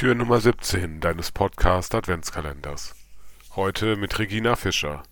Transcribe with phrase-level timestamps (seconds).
[0.00, 2.94] Tür Nummer 17 deines Podcast Adventskalenders.
[3.54, 5.02] Heute mit Regina Fischer.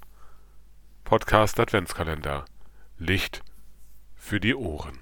[1.04, 2.46] Podcast Adventskalender.
[2.96, 3.43] Licht
[4.14, 4.98] für die Ohren.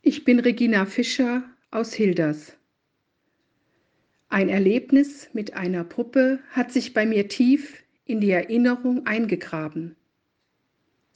[0.00, 2.56] Ich bin Regina Fischer aus Hilders.
[4.28, 9.96] Ein Erlebnis mit einer Puppe hat sich bei mir tief in die Erinnerung eingegraben.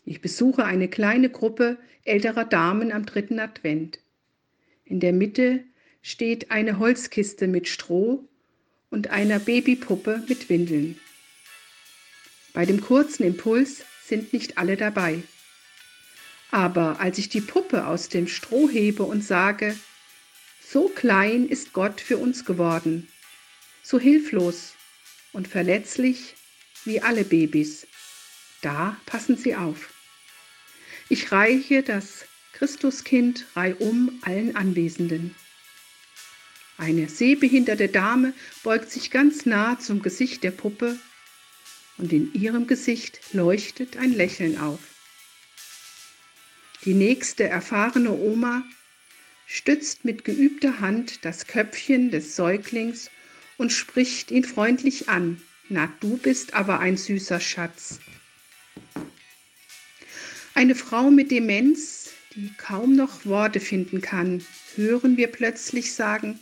[0.04, 4.00] Ich besuche eine kleine Gruppe älterer Damen am dritten Advent.
[4.84, 5.62] In der Mitte
[6.04, 8.28] steht eine Holzkiste mit Stroh
[8.90, 11.00] und einer Babypuppe mit Windeln.
[12.52, 15.22] Bei dem kurzen Impuls sind nicht alle dabei.
[16.50, 19.76] Aber als ich die Puppe aus dem Stroh hebe und sage,
[20.60, 23.08] so klein ist Gott für uns geworden,
[23.82, 24.74] so hilflos
[25.32, 26.34] und verletzlich
[26.84, 27.86] wie alle Babys,
[28.60, 29.92] da passen sie auf.
[31.08, 35.34] Ich reiche das Christuskind reihum allen Anwesenden.
[36.76, 40.98] Eine sehbehinderte Dame beugt sich ganz nah zum Gesicht der Puppe
[41.98, 44.80] und in ihrem Gesicht leuchtet ein Lächeln auf.
[46.84, 48.64] Die nächste erfahrene Oma
[49.46, 53.10] stützt mit geübter Hand das Köpfchen des Säuglings
[53.56, 55.40] und spricht ihn freundlich an.
[55.68, 58.00] Na, du bist aber ein süßer Schatz.
[60.54, 64.44] Eine Frau mit Demenz, die kaum noch Worte finden kann,
[64.76, 66.38] hören wir plötzlich sagen,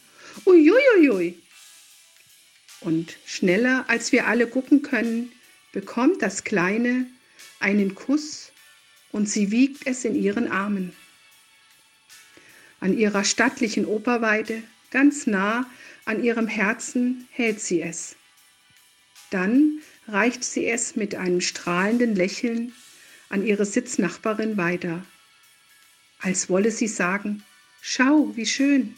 [0.47, 1.39] Uiuiui.
[2.81, 5.33] Und schneller als wir alle gucken können,
[5.73, 7.07] bekommt das Kleine
[7.61, 8.53] einen Kuss
[9.13, 10.95] und sie wiegt es in ihren Armen.
[12.81, 15.71] An ihrer stattlichen Operweide, ganz nah
[16.05, 18.17] an ihrem Herzen, hält sie es.
[19.31, 22.73] Dann reicht sie es mit einem strahlenden Lächeln
[23.29, 25.07] an ihre Sitznachbarin weiter,
[26.19, 27.43] als wolle sie sagen,
[27.81, 28.97] schau, wie schön.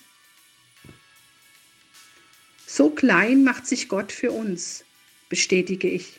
[2.76, 4.84] So klein macht sich Gott für uns,
[5.28, 6.18] bestätige ich.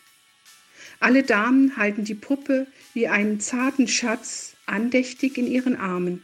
[1.02, 6.24] Alle Damen halten die Puppe wie einen zarten Schatz andächtig in ihren Armen.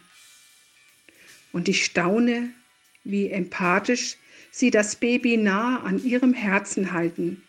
[1.51, 2.49] Und ich staune,
[3.03, 4.15] wie empathisch
[4.51, 7.43] sie das Baby nah an ihrem Herzen halten,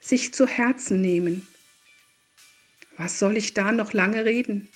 [0.00, 1.46] sich zu Herzen nehmen.
[2.96, 4.68] Was soll ich da noch lange reden?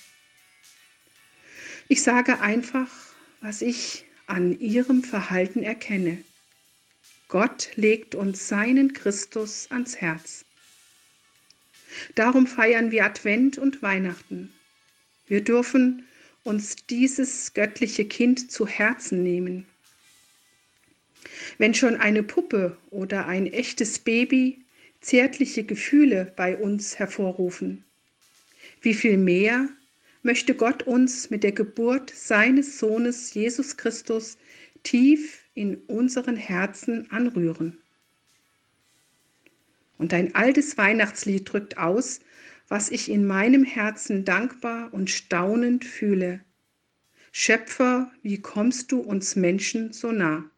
[1.87, 2.91] Ich sage einfach,
[3.41, 6.23] was ich an ihrem Verhalten erkenne.
[7.27, 10.45] Gott legt uns seinen Christus ans Herz.
[12.13, 14.53] Darum feiern wir Advent und Weihnachten.
[15.27, 16.05] Wir dürfen
[16.43, 19.65] uns dieses göttliche Kind zu Herzen nehmen.
[21.57, 24.63] Wenn schon eine Puppe oder ein echtes Baby
[25.01, 27.83] zärtliche Gefühle bei uns hervorrufen,
[28.81, 29.69] wie viel mehr
[30.21, 34.37] möchte Gott uns mit der Geburt seines Sohnes Jesus Christus
[34.83, 37.79] tief in unseren Herzen anrühren.
[39.97, 42.19] Und ein altes Weihnachtslied drückt aus,
[42.67, 46.41] was ich in meinem Herzen dankbar und staunend fühle.
[47.31, 50.49] Schöpfer, wie kommst du uns Menschen so nah?